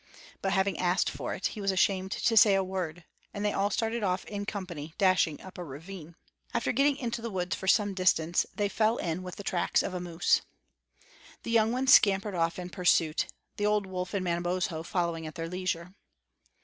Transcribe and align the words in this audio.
But 0.41 0.53
having 0.53 0.79
asked 0.79 1.11
for 1.11 1.35
it, 1.35 1.45
he 1.53 1.61
was 1.61 1.69
ashamed 1.69 2.09
to 2.13 2.35
say 2.35 2.55
a 2.55 2.63
word; 2.63 3.05
and 3.35 3.45
they 3.45 3.53
all 3.53 3.69
started 3.69 4.01
off 4.01 4.25
in 4.25 4.47
company, 4.47 4.95
dashing 4.97 5.39
up 5.41 5.59
a 5.59 5.63
ravine. 5.63 6.15
After 6.55 6.71
getting 6.71 6.97
into 6.97 7.21
the 7.21 7.29
woods 7.29 7.55
for 7.55 7.67
some 7.67 7.93
distance, 7.93 8.47
they 8.55 8.67
fell 8.67 8.97
in 8.97 9.21
with 9.21 9.35
the 9.35 9.43
tracks 9.43 9.83
of 9.83 9.93
moose. 10.01 10.41
The 11.43 11.51
young 11.51 11.71
ones 11.71 11.93
scampered 11.93 12.33
off 12.33 12.57
in 12.57 12.71
pursuit, 12.71 13.27
the 13.57 13.67
old 13.67 13.85
wolf 13.85 14.15
and 14.15 14.23
Manabozho 14.25 14.81
following 14.81 15.27
at 15.27 15.35
their 15.35 15.47
leisure. 15.47 15.93